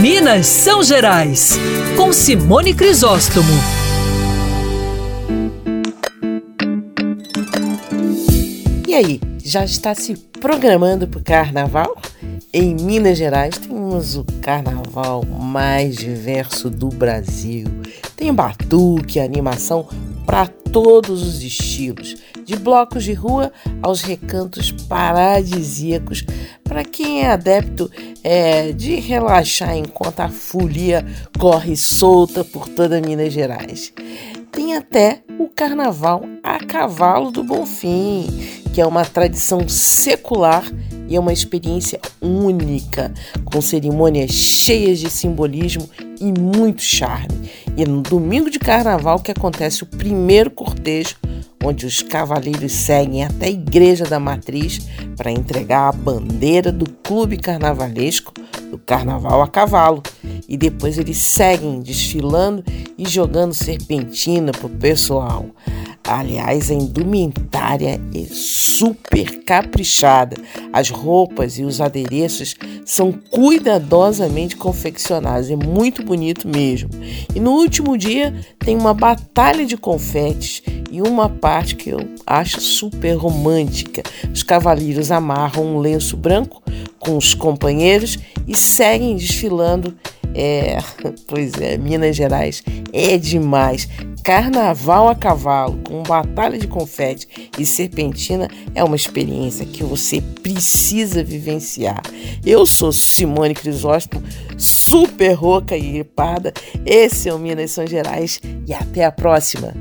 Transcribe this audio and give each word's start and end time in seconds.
Minas 0.00 0.46
São 0.46 0.82
Gerais, 0.82 1.58
com 1.96 2.12
Simone 2.12 2.74
Crisóstomo. 2.74 3.48
E 8.86 8.94
aí, 8.94 9.20
já 9.42 9.64
está 9.64 9.94
se 9.94 10.14
programando 10.38 11.08
para 11.08 11.18
o 11.18 11.22
carnaval? 11.22 11.96
Em 12.52 12.74
Minas 12.74 13.16
Gerais 13.16 13.56
temos 13.56 14.16
o 14.16 14.24
carnaval 14.42 15.24
mais 15.24 15.96
diverso 15.96 16.68
do 16.68 16.88
Brasil. 16.88 17.66
Tem 18.14 18.32
batuque, 18.34 19.18
animação 19.18 19.88
para 20.26 20.46
todos 20.46 21.22
os 21.22 21.42
estilos, 21.42 22.16
de 22.46 22.54
blocos 22.56 23.02
de 23.02 23.12
rua 23.12 23.52
aos 23.82 24.00
recantos 24.00 24.70
paradisíacos, 24.70 26.24
para 26.62 26.84
quem 26.84 27.22
é 27.22 27.30
adepto 27.30 27.90
é, 28.22 28.72
de 28.72 28.94
relaxar 28.94 29.76
enquanto 29.76 30.20
a 30.20 30.28
folia 30.28 31.04
corre 31.38 31.76
solta 31.76 32.44
por 32.44 32.68
toda 32.68 33.00
Minas 33.00 33.32
Gerais. 33.32 33.92
Tem 34.52 34.76
até 34.76 35.22
o 35.38 35.48
Carnaval 35.48 36.24
a 36.42 36.64
Cavalo 36.64 37.30
do 37.30 37.42
Bonfim, 37.42 38.26
que 38.72 38.80
é 38.80 38.86
uma 38.86 39.04
tradição 39.04 39.68
secular 39.68 40.64
e 41.08 41.16
é 41.16 41.20
uma 41.20 41.32
experiência 41.32 42.00
única, 42.20 43.12
com 43.44 43.60
cerimônias 43.60 44.30
cheias 44.30 44.98
de 44.98 45.10
simbolismo 45.10 45.88
e 46.20 46.32
muito 46.32 46.82
charme. 46.82 47.50
E 47.76 47.82
é 47.82 47.86
no 47.86 48.02
domingo 48.02 48.50
de 48.50 48.58
carnaval 48.58 49.20
que 49.20 49.30
acontece 49.30 49.82
o 49.82 49.86
primeiro 49.86 50.50
cortejo, 50.50 51.16
onde 51.66 51.84
os 51.84 52.00
cavaleiros 52.00 52.72
seguem 52.72 53.24
até 53.24 53.46
a 53.46 53.50
Igreja 53.50 54.04
da 54.04 54.20
Matriz 54.20 54.78
para 55.16 55.32
entregar 55.32 55.88
a 55.88 55.92
bandeira 55.92 56.70
do 56.70 56.88
clube 57.02 57.36
carnavalesco 57.36 58.32
do 58.70 58.78
Carnaval 58.78 59.42
a 59.42 59.48
Cavalo. 59.48 60.02
E 60.48 60.56
depois 60.56 60.96
eles 60.96 61.18
seguem 61.18 61.80
desfilando 61.80 62.62
e 62.96 63.08
jogando 63.08 63.52
serpentina 63.52 64.52
pro 64.52 64.68
pessoal. 64.68 65.46
Aliás, 66.04 66.70
a 66.70 66.74
indumentária 66.74 68.00
é 68.14 68.26
super 68.30 69.42
caprichada. 69.42 70.36
As 70.72 70.88
roupas 70.88 71.58
e 71.58 71.64
os 71.64 71.80
adereços 71.80 72.54
são 72.84 73.12
cuidadosamente 73.12 74.56
confeccionados. 74.56 75.50
É 75.50 75.56
muito 75.56 76.04
bonito 76.04 76.46
mesmo. 76.46 76.90
E 77.34 77.40
no 77.40 77.50
último 77.50 77.98
dia 77.98 78.32
tem 78.60 78.76
uma 78.76 78.94
batalha 78.94 79.66
de 79.66 79.76
confetes 79.76 80.62
e 80.96 81.02
uma 81.02 81.28
parte 81.28 81.76
que 81.76 81.90
eu 81.90 82.00
acho 82.26 82.58
super 82.58 83.12
romântica. 83.16 84.02
Os 84.32 84.42
cavaleiros 84.42 85.10
amarram 85.10 85.76
um 85.76 85.78
lenço 85.78 86.16
branco 86.16 86.62
com 86.98 87.18
os 87.18 87.34
companheiros 87.34 88.18
e 88.48 88.56
seguem 88.56 89.14
desfilando 89.14 89.94
é, 90.34 90.78
pois 91.28 91.52
é, 91.60 91.76
Minas 91.76 92.16
Gerais 92.16 92.62
é 92.94 93.18
demais. 93.18 93.86
Carnaval 94.22 95.08
a 95.08 95.14
cavalo, 95.14 95.78
com 95.84 96.02
batalha 96.02 96.58
de 96.58 96.66
confete 96.66 97.50
e 97.58 97.64
serpentina 97.64 98.48
é 98.74 98.82
uma 98.82 98.96
experiência 98.96 99.64
que 99.64 99.84
você 99.84 100.20
precisa 100.20 101.22
vivenciar. 101.22 102.02
Eu 102.44 102.66
sou 102.66 102.90
Simone 102.90 103.54
Crisóstomo, 103.54 104.22
super 104.56 105.32
rouca 105.34 105.76
e 105.76 105.92
gripada. 105.92 106.52
Esse 106.84 107.28
é 107.28 107.34
o 107.34 107.38
Minas 107.38 107.70
São 107.70 107.86
Gerais 107.86 108.40
e 108.66 108.74
até 108.74 109.04
a 109.04 109.12
próxima. 109.12 109.74